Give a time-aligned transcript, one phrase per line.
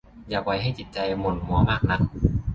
[0.29, 2.01] อย่าปล่อยให้จิตใจหม่นมัวมากนัก